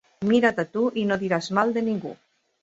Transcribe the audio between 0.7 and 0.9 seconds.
tu